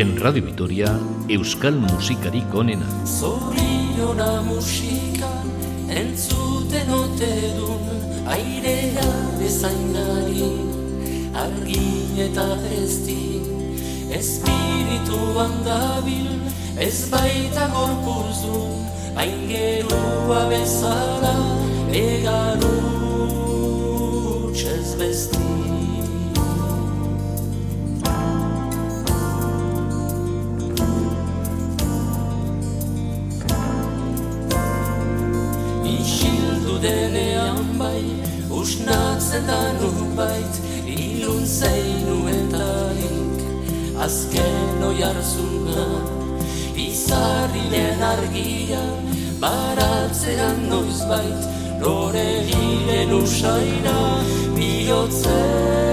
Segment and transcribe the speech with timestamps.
[0.00, 0.98] En Radio Vitoria,
[1.28, 2.86] Euskal Musikarik onena.
[3.04, 5.28] Zoriona musika,
[5.92, 7.84] entzuten ote dun,
[8.24, 10.48] airea bezainari,
[11.36, 12.46] argi eta
[12.78, 13.44] ezti,
[14.08, 16.32] espirituan dabil,
[16.80, 18.62] ez baita gorpuzu,
[19.20, 21.36] aingerua bezala,
[21.92, 22.88] egarutxez
[24.96, 25.79] besti.
[39.48, 40.54] Da nubait
[40.86, 43.38] ilun zeinu etarik.
[44.06, 45.84] Azken oi arzuna
[46.88, 48.84] izarrilen argia
[49.42, 51.42] baratzean noiz bait
[51.82, 53.98] lore giren usaina
[54.56, 55.89] bihotzen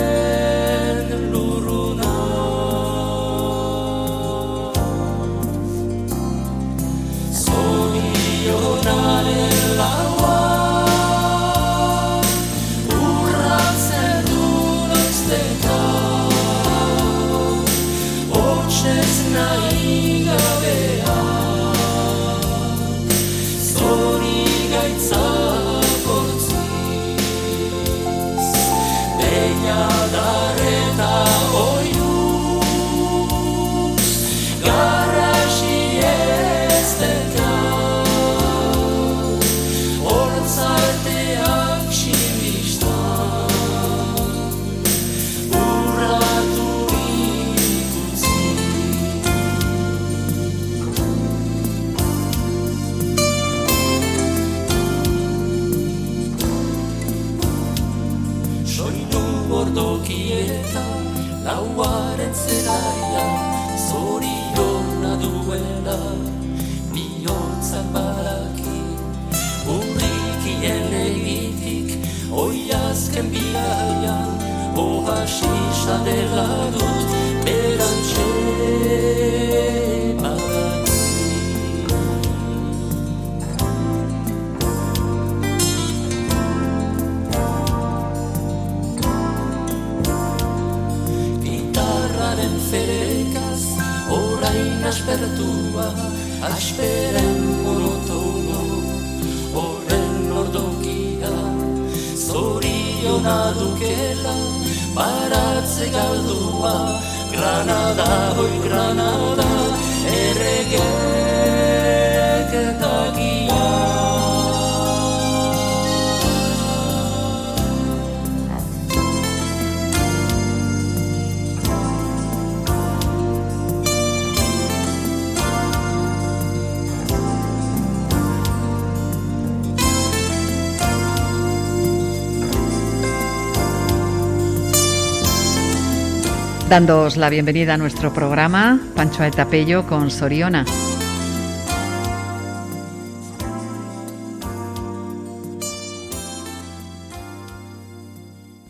[136.69, 140.65] Dándoos la bienvenida a nuestro programa, Pancho Altapello con Soriona.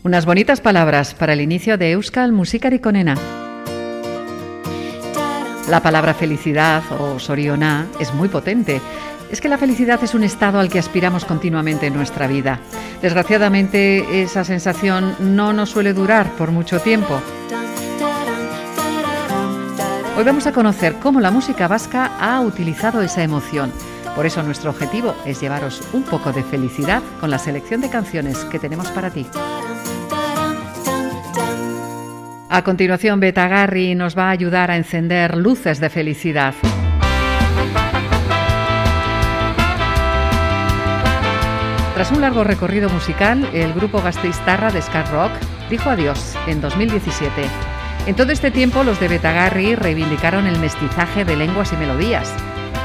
[0.04, 3.16] Unas bonitas palabras para el inicio de Euskal Musikari Conena.
[5.68, 8.80] La palabra felicidad o Soriona es muy potente.
[9.32, 12.60] Es que la felicidad es un estado al que aspiramos continuamente en nuestra vida.
[13.02, 17.20] Desgraciadamente, esa sensación no nos suele durar por mucho tiempo.
[20.18, 23.72] Hoy vamos a conocer cómo la música vasca ha utilizado esa emoción.
[24.16, 28.36] Por eso nuestro objetivo es llevaros un poco de felicidad con la selección de canciones
[28.46, 29.28] que tenemos para ti.
[32.48, 36.52] A continuación, Betagarri nos va a ayudar a encender luces de felicidad.
[41.94, 45.30] Tras un largo recorrido musical, el grupo gasteiztarra de Scar Rock
[45.70, 47.77] dijo adiós en 2017
[48.08, 52.32] en todo este tiempo los de Betagarri reivindicaron el mestizaje de lenguas y melodías.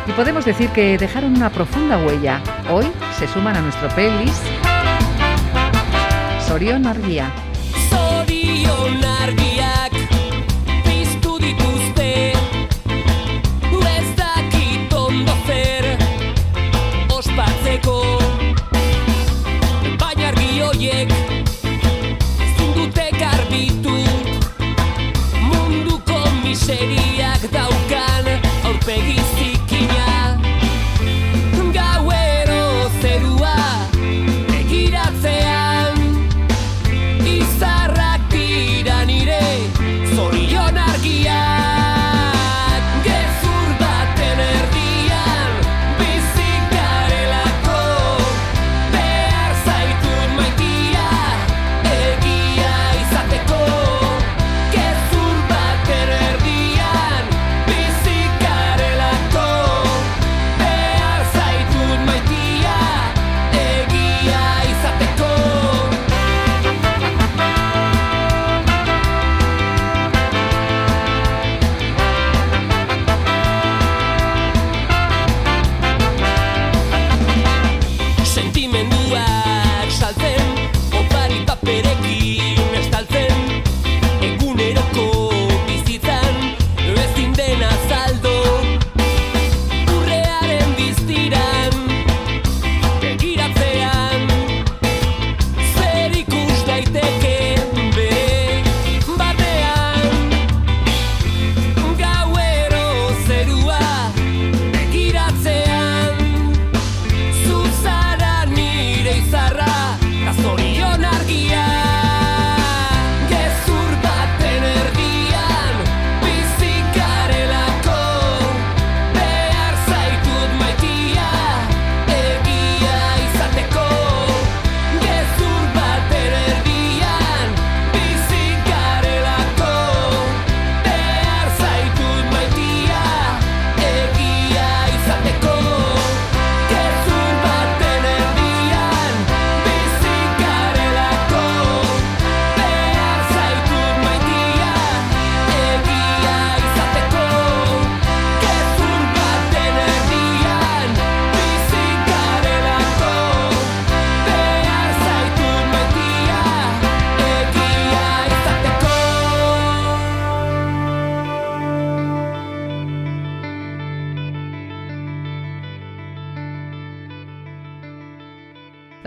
[0.06, 2.42] Y podemos decir que dejaron una profunda huella.
[2.70, 2.86] Hoy
[3.18, 4.44] se suman a nuestro playlist
[6.46, 7.32] Sorion Arguía.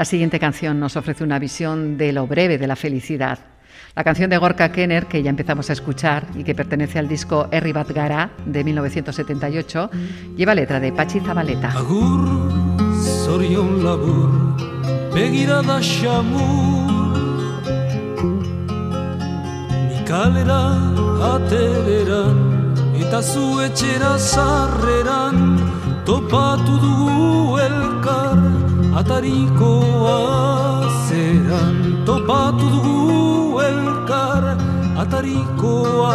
[0.06, 3.38] Siguiente canción nos ofrece una visión de lo breve de la felicidad.
[3.94, 7.49] La canción de Gorka Kenner, que ya empezamos a escuchar y que pertenece al disco
[7.50, 9.91] Herri Bat Gara de 1978,
[10.37, 11.70] lleva letra de Pachi Zabaleta.
[11.70, 12.53] Agur,
[13.82, 14.56] labur,
[15.12, 16.87] begirada xamur
[21.35, 22.38] ateleran,
[22.94, 25.58] eta zu etxera zarreran
[26.05, 28.66] Topatu dugu elkar,
[28.98, 30.16] atarikoa
[31.06, 31.76] zeran
[32.08, 34.44] topatu dugu elkar
[35.02, 36.14] atarikoa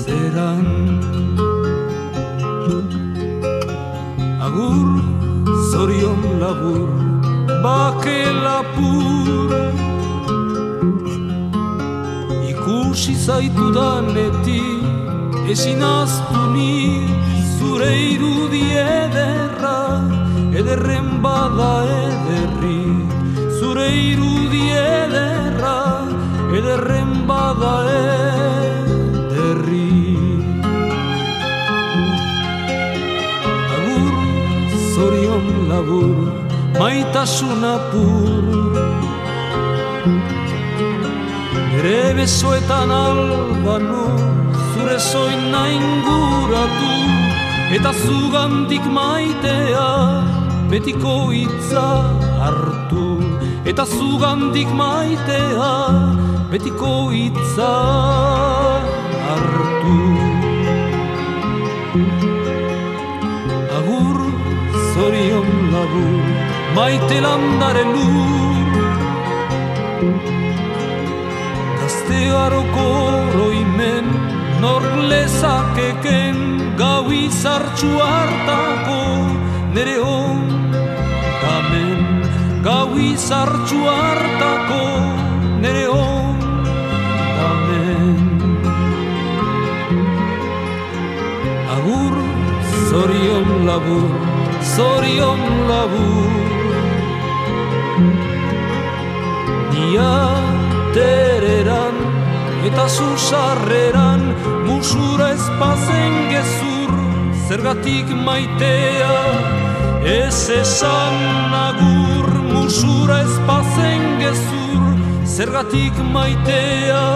[0.00, 0.66] zeran.
[4.46, 4.90] Agur
[5.70, 6.90] zorion labur
[7.64, 9.52] bake lapur.
[12.50, 15.86] Ikusi zaitu danetik ezin
[16.54, 16.74] ni
[17.54, 19.78] zure irudi ederra
[20.60, 21.72] ederren bada
[22.02, 22.82] ederri
[23.58, 25.78] zure irudi ederra
[26.58, 29.90] ederren bada ederri
[33.78, 34.14] agur
[34.94, 36.14] zorion labur
[36.78, 38.44] maitasun apur
[41.84, 44.04] Ere besoetan albanu
[44.70, 46.94] zure zoin inguratu
[47.76, 49.90] eta zugandik maitea
[50.74, 51.86] betiko hitza
[52.42, 53.06] hartu.
[53.70, 55.74] Eta zugandik maitea
[56.50, 57.74] betiko hitza
[59.26, 59.98] hartu.
[63.78, 64.18] Agur
[64.94, 66.26] zorion labur
[66.78, 68.72] maite landare lur.
[71.78, 72.88] Gazte haroko
[73.36, 74.10] roimen
[74.64, 76.42] nor lezakeken
[76.82, 79.00] gau izartxu hartako
[79.74, 80.63] nere hon
[81.64, 82.22] kamen
[82.62, 84.84] gau izartxu hartako
[85.62, 86.38] nere hon
[87.38, 88.16] kamen
[91.76, 92.16] agur
[92.90, 94.12] zorion labur
[94.76, 96.32] zorion labur.
[99.72, 100.14] Nia
[100.94, 101.96] tereran
[102.68, 104.22] eta zuzarreran
[104.66, 106.90] musura ezpazen gezur
[107.48, 109.73] zergatik maitea
[110.04, 114.82] ez esan agur musura ezpazen gezur
[115.24, 117.08] zergatik maitea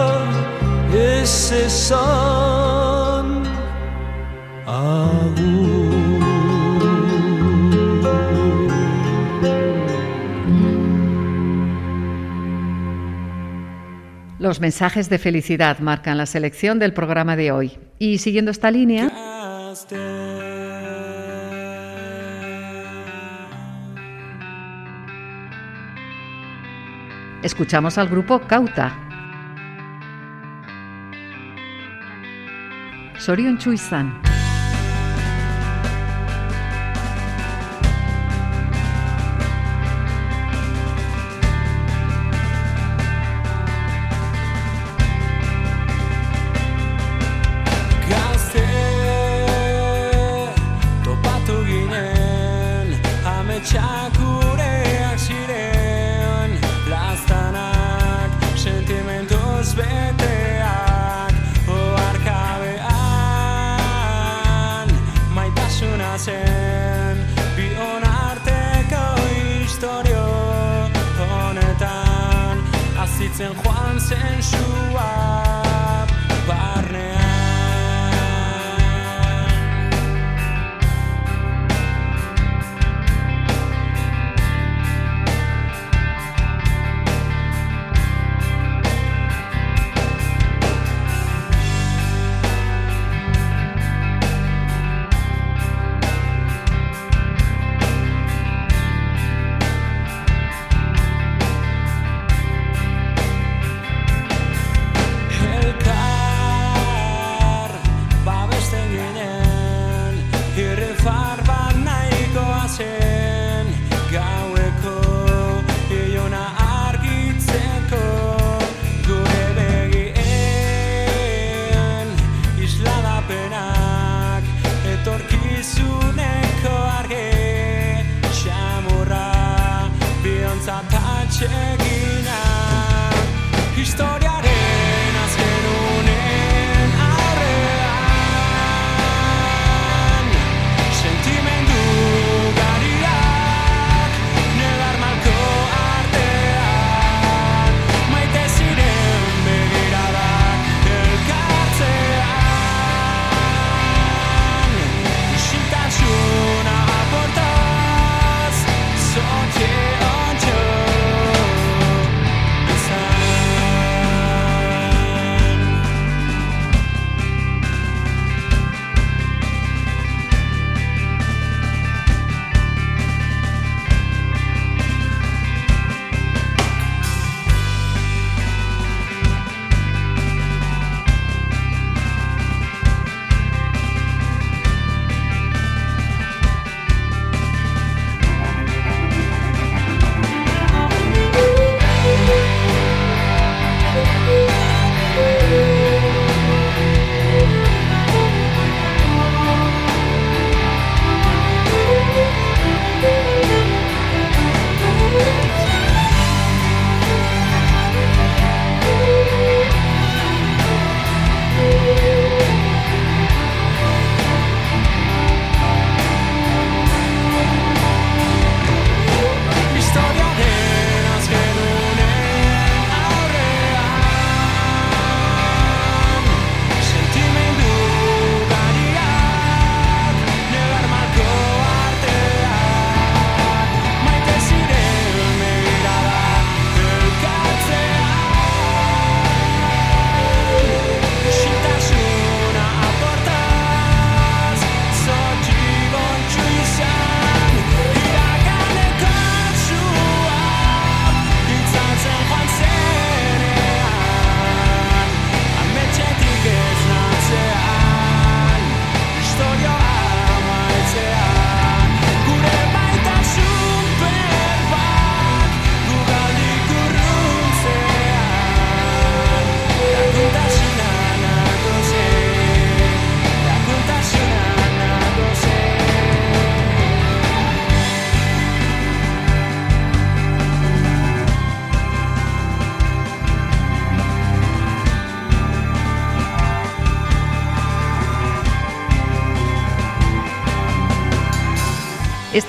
[0.93, 3.27] ez esan
[4.65, 5.59] agur
[14.39, 17.77] Los mensajes de felicidad marcan la selección del programa de hoy.
[17.99, 19.11] Y siguiendo esta línea...
[27.41, 28.97] Escuchamos al grupo Cauta.
[33.17, 34.28] Sorion Chuizan.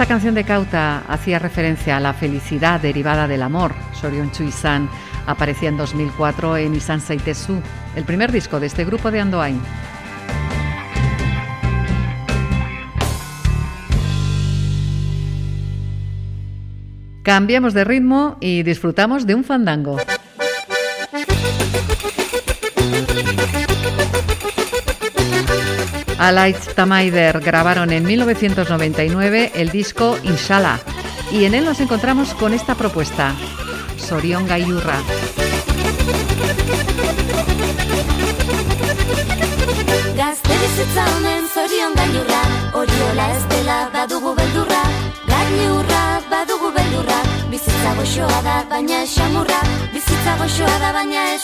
[0.00, 3.75] Esta canción de Cauta hacía referencia a la felicidad derivada del amor.
[3.92, 4.88] Sorion Chuizan
[5.26, 7.61] aparecía en 2004 en Isan Saitesu,
[7.95, 9.61] el primer disco de este grupo de Andoain.
[17.23, 19.99] Cambiamos de ritmo y disfrutamos de un fandango.
[26.21, 30.79] Alight Tamaider grabaron en 1999 el disco Inshallah.
[31.33, 33.35] Y en él nos encontramos con esta propuesta,
[50.93, 51.41] baina ez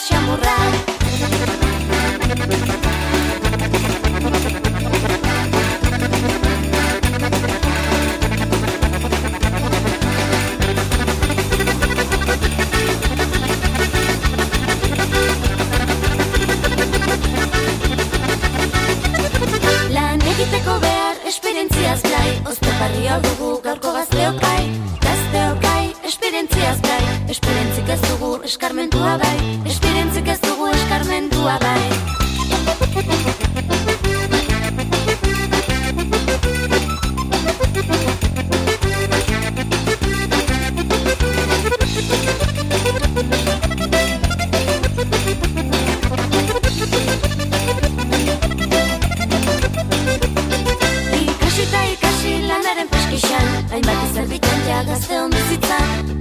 [53.70, 55.32] Hainbat izerdikan ja gazteon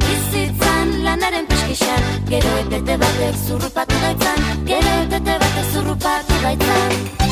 [0.06, 7.25] bizitzan lanaren peskixan Gero etete batek zurrupatu gaitzan Gero etete batek zurrupatu gaitzan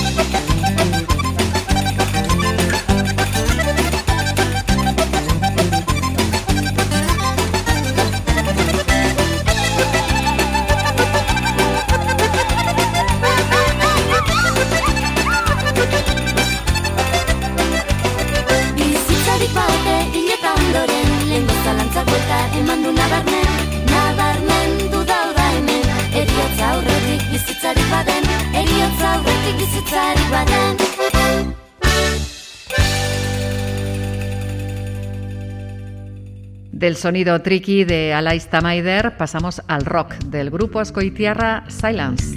[36.71, 42.35] Del sonido tricky de Alais Tamaider pasamos al rock del grupo Ascoitierra Silence.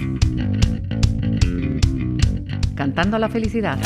[2.77, 3.77] Cantando la felicidad.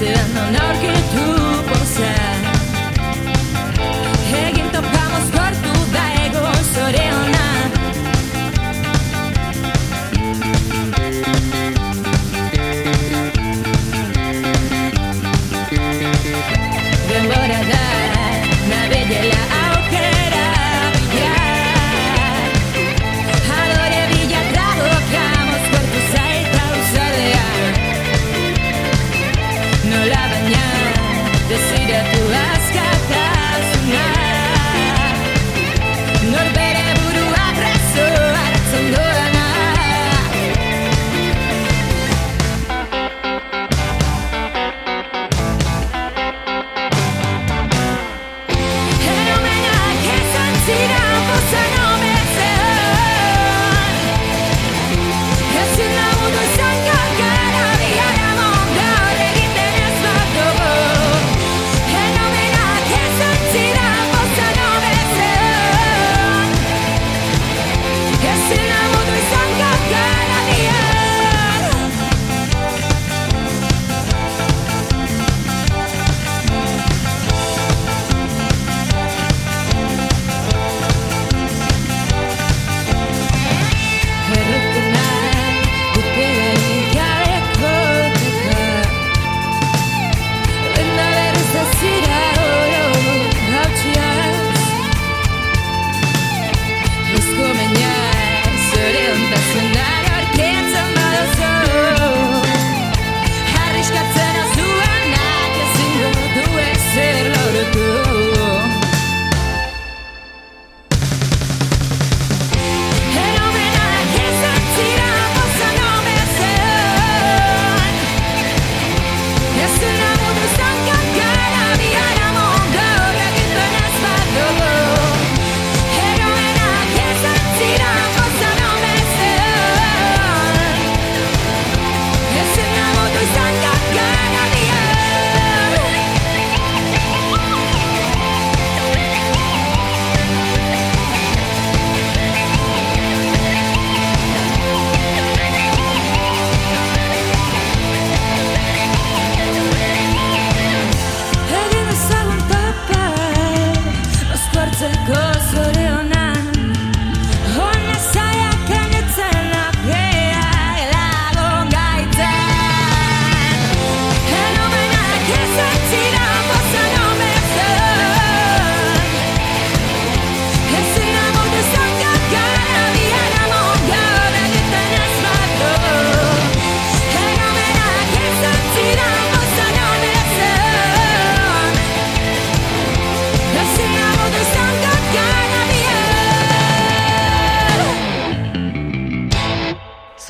[0.00, 0.77] dancing on our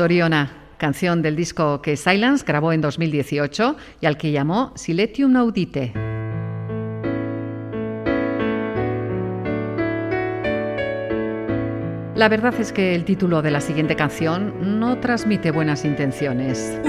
[0.09, 5.93] Oriona, canción del disco que Silence grabó en 2018 y al que llamó Siletium Audite.
[12.15, 16.81] La verdad es que el título de la siguiente canción no transmite buenas intenciones.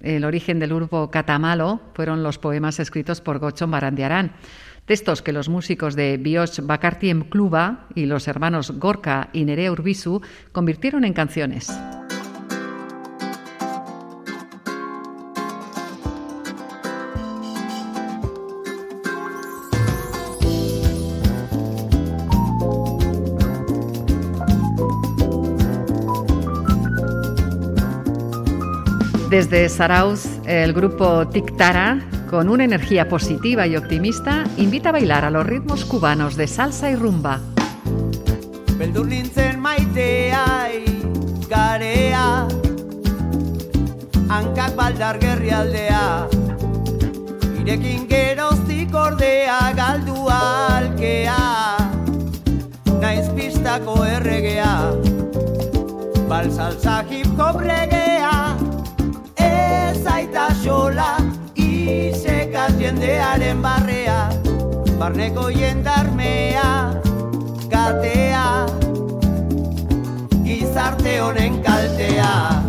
[0.00, 4.32] El origen del grupo Catamalo fueron los poemas escritos por Gochon Barandiarán.
[4.86, 10.22] Textos que los músicos de Bioch Bakartiem Kluba y los hermanos Gorka y Nerea Urbizu
[10.52, 11.70] convirtieron en canciones.
[29.30, 35.24] Desde Sarauz, el grupo Tic Tara, con una energía positiva y optimista, invita a bailar
[35.24, 37.38] a los ritmos cubanos de salsa y rumba.
[60.00, 61.18] Ez aita xola
[61.60, 64.30] Isekaz jendearen barrea.
[64.96, 66.64] Barneko jendarmea
[67.68, 68.46] katea
[70.46, 72.59] Gizarte honen kaltea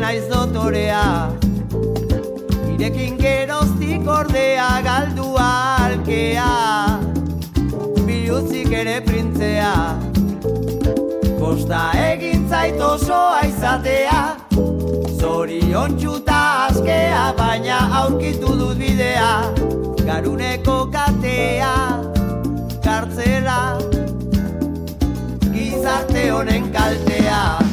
[0.00, 1.30] naiz dotorea.
[2.74, 6.50] Irekin geroztik ordea galdu alkea
[8.06, 9.74] Biluzik ere printzea.
[11.40, 14.20] Kosta egin zait osoa izatea.
[15.18, 19.32] Zorion txuta askea Baina aurkitu dut bidea.
[20.04, 21.74] Garuneko katea
[22.84, 23.60] kartzela.
[25.52, 27.67] Gizarte honen kaltea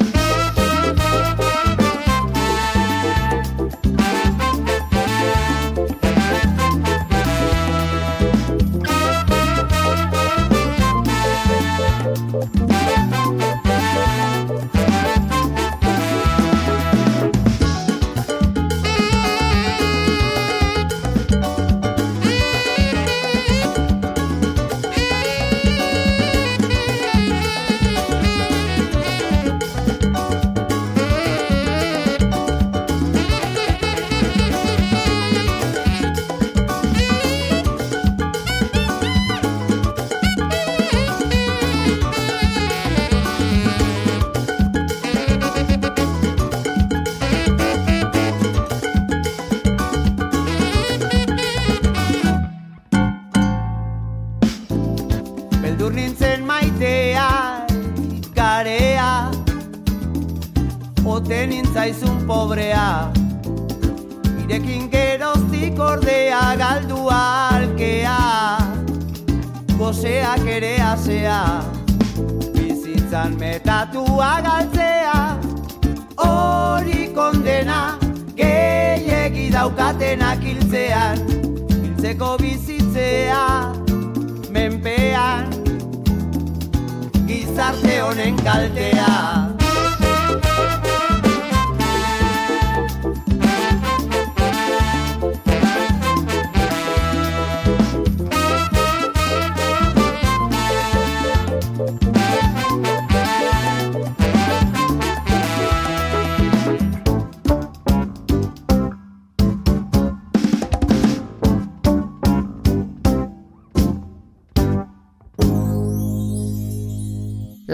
[62.46, 63.12] pobrea.
[64.44, 67.22] Irekin geroztik ordea galdua
[67.56, 68.18] alkea.
[69.80, 71.40] Goseak ere asea
[72.54, 75.16] Bizitzan metatua galtzea.
[76.22, 77.98] Hori kondena
[78.38, 81.26] Gehiegi daukatenak hiltzean
[81.82, 83.42] Hiltzeko bizitzea
[84.54, 85.50] Menpean.
[87.26, 89.45] Gizarte honen kaltea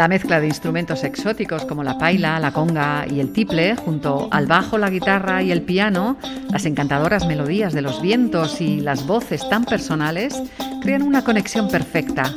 [0.01, 4.47] La mezcla de instrumentos exóticos como la paila, la conga y el tiple, junto al
[4.47, 6.17] bajo, la guitarra y el piano,
[6.49, 10.41] las encantadoras melodías de los vientos y las voces tan personales,
[10.81, 12.33] crean una conexión perfecta.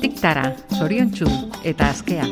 [0.00, 1.26] Tiktara, Sorionchu,
[1.62, 2.24] eta askea.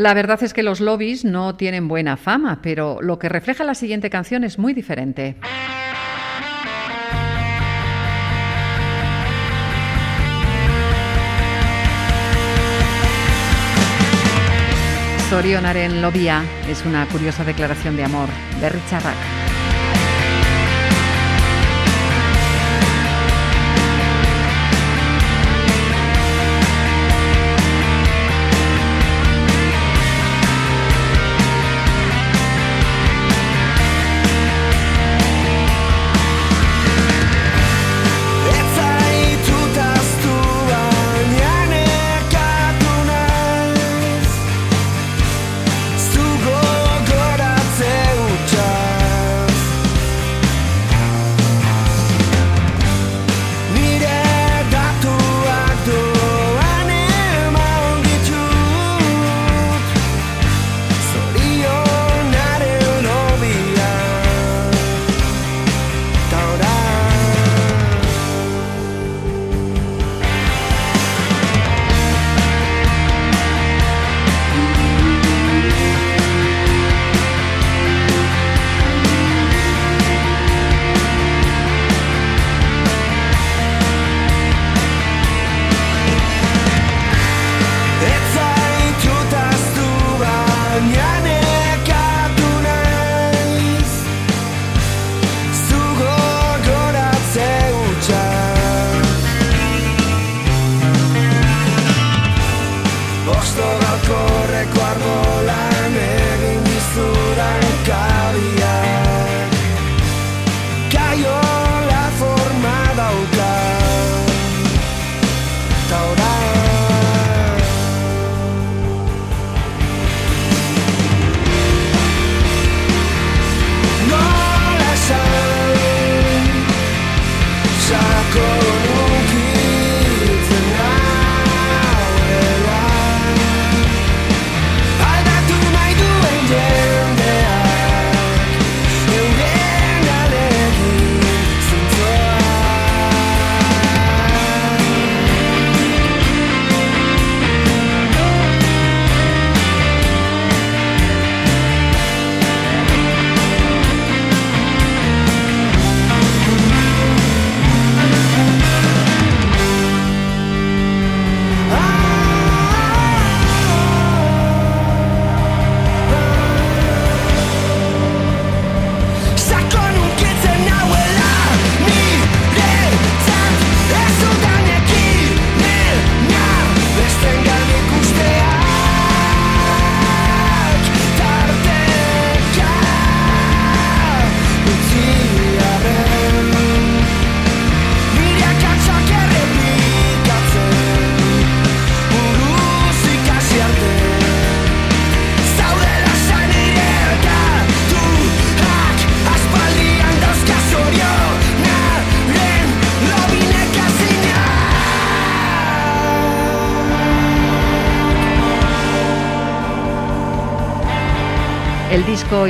[0.00, 3.74] La verdad es que los lobbies no tienen buena fama, pero lo que refleja la
[3.74, 5.36] siguiente canción es muy diferente.
[15.28, 18.30] Sorionaren lobia es una curiosa declaración de amor.
[18.58, 19.49] Berri txarrak.
[19.49, 19.49] disco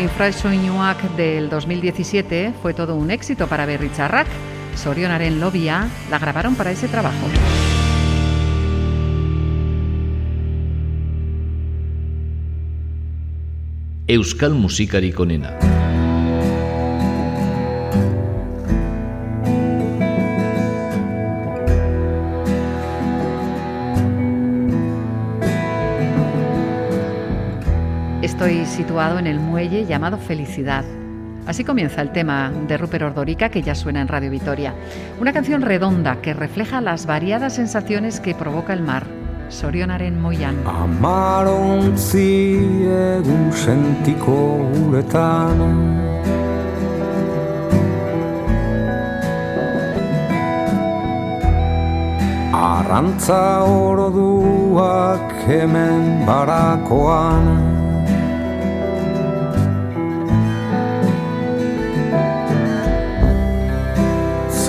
[0.00, 4.26] Infrasoinuak del 2017 fue todo un éxito para Berrizarrak.
[4.74, 7.26] Sorionaren Lobia la grabaron para ese trabajo.
[14.06, 15.56] Euskal musikarik onena.
[28.40, 30.82] Estoy situado en el muelle llamado Felicidad.
[31.46, 34.72] Así comienza el tema de Rupert Ordorica que ya suena en Radio Vitoria.
[35.20, 39.04] Una canción redonda que refleja las variadas sensaciones que provoca el mar.
[39.50, 40.56] Sorionaren moian.
[40.66, 42.16] Amarontzi
[42.88, 45.60] egun sentiko uretan
[52.54, 57.79] Arrantza oroduak hemen barakoan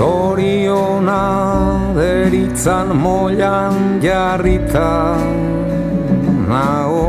[0.02, 5.14] Zoriona deritzan moian jarrita
[6.50, 7.06] nago.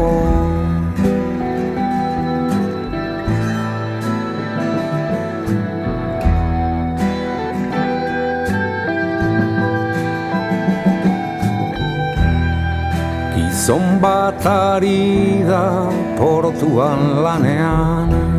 [13.32, 15.88] Gizon bat ari da
[16.20, 18.31] portuan lanean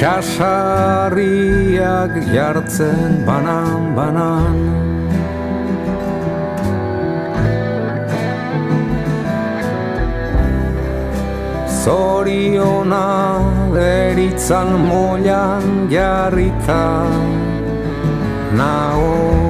[0.00, 1.12] Itxasarriak
[2.32, 4.56] jartzen banan banan.
[11.68, 13.44] Zoriona
[13.76, 17.04] deritzan moian jarrita
[18.56, 19.49] Nao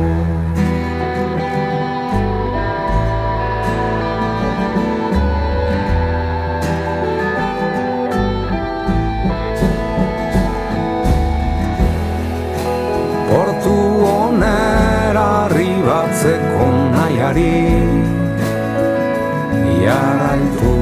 [17.40, 18.00] nahiari
[19.80, 20.76] Iaraitu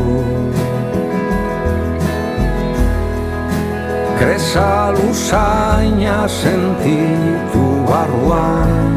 [4.19, 8.91] Kresa lusaina sentitu barruan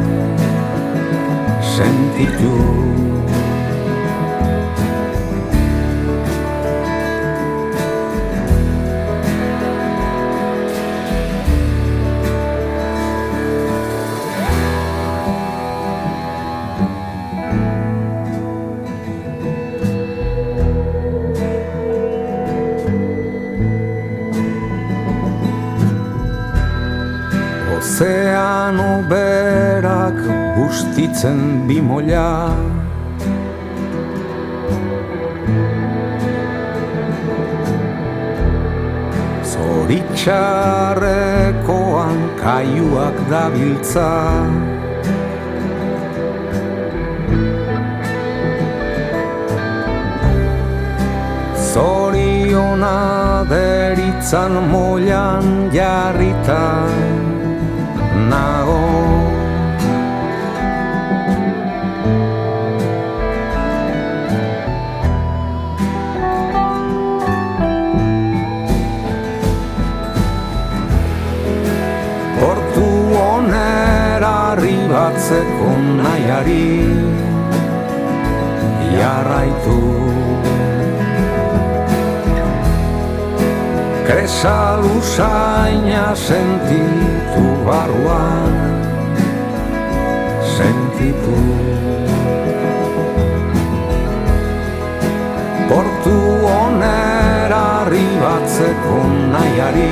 [1.62, 2.91] Sentitu
[31.02, 32.54] bustitzen bimola
[39.42, 44.12] Zoritxarrekoan kaiuak dabiltza.
[51.74, 56.94] Zoriona deritzan moian jarritan
[58.30, 59.11] nago
[75.32, 75.72] arribatzeko
[76.04, 76.68] nahiari
[79.00, 79.80] jarraitu.
[84.08, 88.56] Kresa lusaina sentitu barruan
[90.44, 91.40] Sentitu.
[95.72, 99.00] Portu onera arribatzeko
[99.32, 99.92] nahiari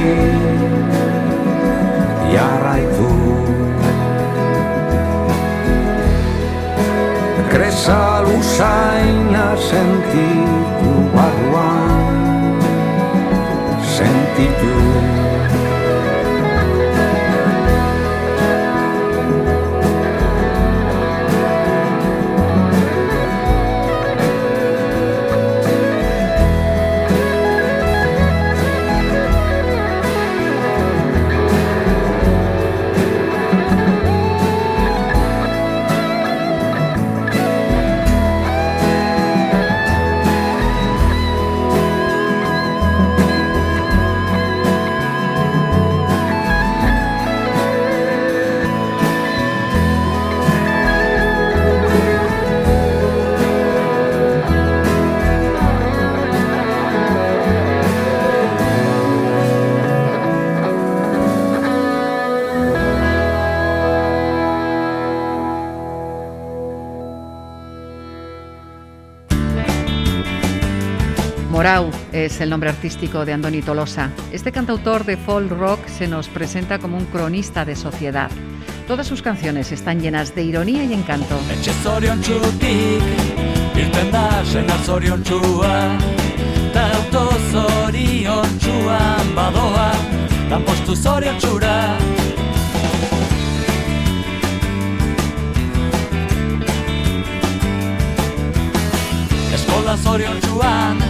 [2.33, 3.68] Jarraitu
[7.59, 12.55] Kresa lusaina sentitu barruan
[13.83, 14.71] sentitu
[72.25, 74.11] es el nombre artístico de Andoni Tolosa.
[74.31, 78.29] Este cantautor de folk rock se nos presenta como un cronista de sociedad.
[78.87, 81.39] Todas sus canciones están llenas de ironía y encanto.
[99.53, 101.08] Eskola zorion txuan,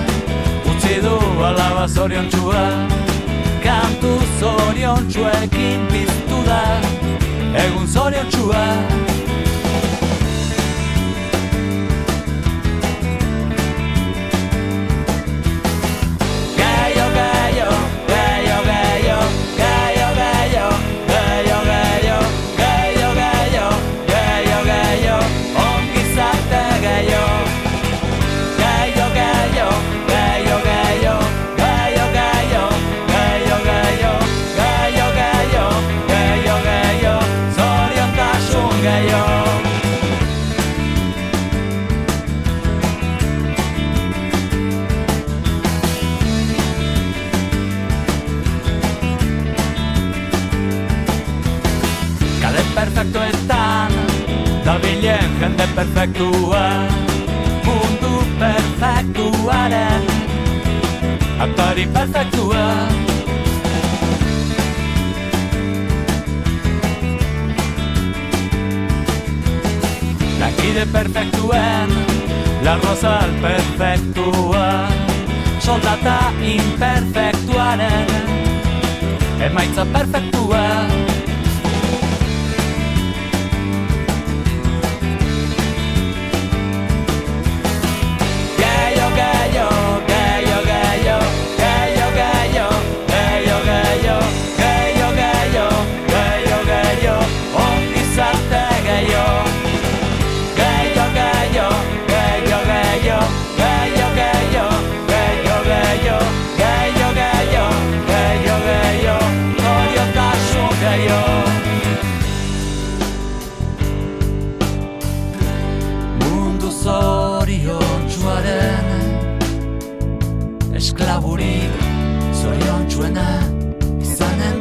[0.90, 2.64] utzi du alaba zorion txua,
[3.64, 6.62] kantu zorion txuekin piztu da,
[7.66, 9.19] egun zorion txua.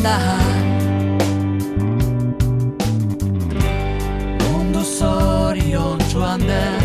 [0.04, 0.18] Da.
[4.52, 6.82] Mundu zoriontsuan den.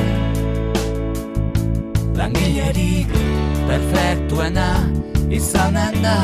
[2.18, 3.12] Langilerik
[3.68, 4.70] perfektuena
[5.30, 6.18] izanen da.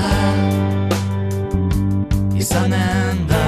[2.36, 3.39] Izanen da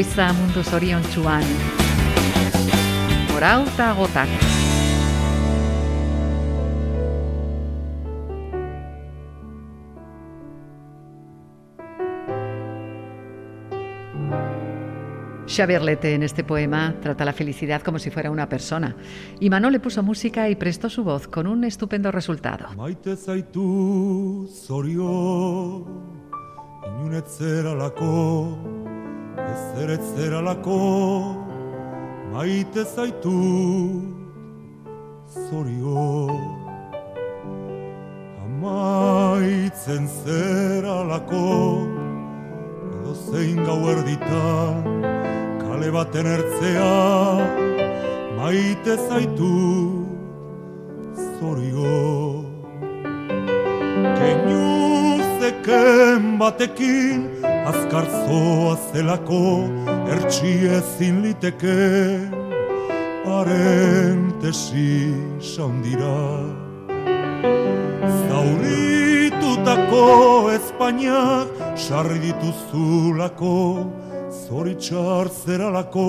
[0.00, 1.42] Goiza mundu zorion txuan.
[3.28, 4.30] Morau eta gotak.
[15.44, 18.96] Xavier Lete en este poema trata la felicidad como si fuera una persona.
[19.38, 22.68] Y Manol le puso música y prestó su voz con un estupendo resultado.
[22.74, 24.48] Maite zaitu
[29.36, 31.34] zorio Inunetzeralako Ezeretzeralako
[32.32, 33.36] Maite zaitu
[35.50, 36.28] zorio
[38.44, 41.46] Amaitzen zeralako
[42.90, 44.84] Edo zein gau erditan
[45.60, 46.92] Kale baten ertzea
[48.36, 49.54] Maite zaitu
[51.40, 52.44] zorio
[54.18, 54.70] Keinu
[56.38, 59.42] batekin azkar zoa zelako
[60.12, 61.78] ertsi ezin liteke
[63.24, 64.94] parentesi
[65.52, 66.18] saundira
[68.26, 70.06] Zauritutako
[70.56, 71.48] Espainiak
[71.86, 73.54] sarri dituzulako
[74.42, 76.08] zoritxar zeralako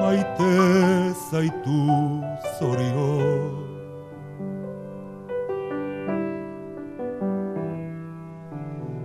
[0.00, 0.52] maite
[1.30, 1.80] zaitu
[2.58, 3.59] zorio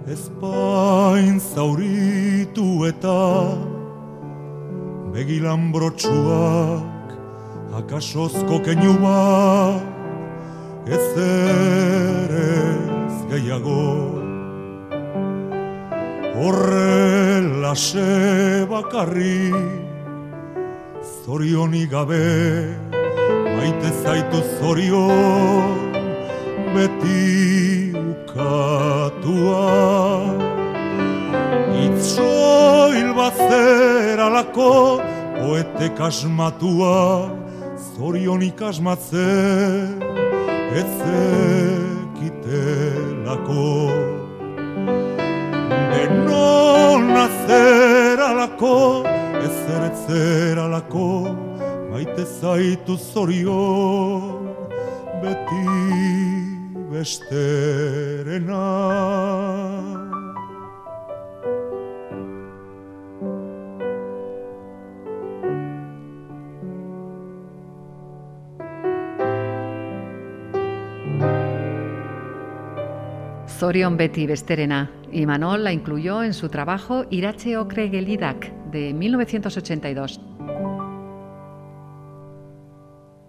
[0.06, 3.50] Ezpain zauritu eta
[5.10, 7.16] Begilan brotxuak
[7.74, 9.82] Akasozko keinu bat
[10.86, 13.88] Ez erez gehiago.
[16.38, 18.06] Horrela se
[18.70, 19.50] bakarri
[21.26, 22.22] Zorionik gabe
[23.58, 25.98] Maite zaitu zorion
[26.78, 27.95] Beti
[28.36, 29.68] ukatua
[31.86, 35.00] Itzoil bat zeralako
[35.40, 37.30] Poete kasmatua
[37.96, 40.04] Zorionik asmatzen
[40.76, 40.92] Ez
[42.12, 42.46] zekitelako.
[45.92, 48.78] Denon azeralako
[49.44, 51.08] Ez eretzeralako
[51.92, 54.22] Maite zaitu zorion
[55.24, 56.15] Beti
[56.96, 58.64] besterena
[73.48, 74.92] Zorion Betty Besterena.
[75.12, 80.20] Y Manol la incluyó en su trabajo Irache Ocre Gelidak de 1982.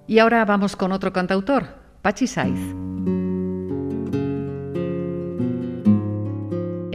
[0.09, 1.65] Y ahora vamos con otro cantautor,
[2.03, 2.86] Pachi Saiz.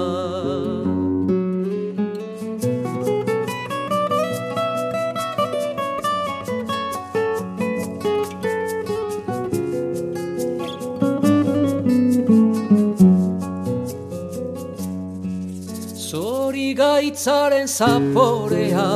[16.09, 18.89] Zori gaitzaren zaporea,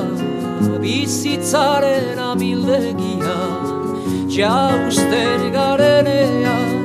[0.86, 3.38] bizitzaren amildegia,
[4.30, 6.76] jausten garenean,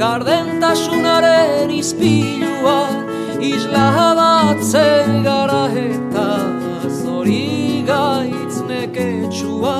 [0.00, 2.78] gardentasunaren izpilua,
[3.52, 3.88] isla
[4.20, 6.28] batzen gara eta
[7.02, 7.50] zori
[7.90, 9.76] gaitz neketsua,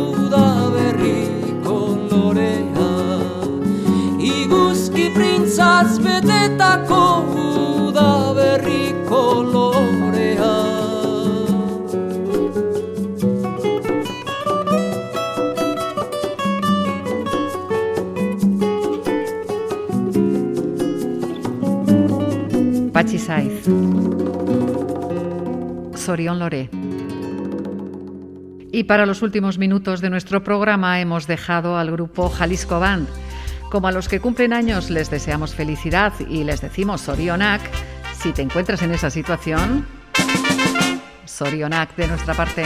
[0.04, 1.20] uda berri
[1.66, 2.92] kondorea
[4.34, 7.04] iguzki printzaz betetako
[25.96, 26.70] Sorión Loré.
[28.72, 33.08] Y para los últimos minutos de nuestro programa hemos dejado al grupo Jalisco Band.
[33.70, 37.62] Como a los que cumplen años les deseamos felicidad y les decimos Sorionak,
[38.14, 39.86] si te encuentras en esa situación,
[41.26, 42.64] Sorionak de nuestra parte.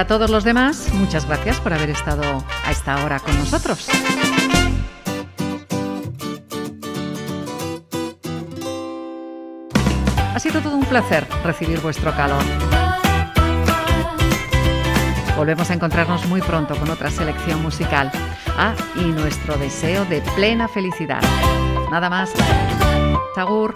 [0.00, 2.22] A todos los demás, muchas gracias por haber estado
[2.64, 3.86] a esta hora con nosotros.
[10.34, 12.42] Ha sido todo un placer recibir vuestro calor.
[15.36, 18.10] Volvemos a encontrarnos muy pronto con otra selección musical.
[18.56, 21.20] Ah, y nuestro deseo de plena felicidad.
[21.90, 22.30] Nada más.
[23.34, 23.74] Tagur,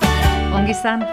[0.54, 1.06] Ongisan.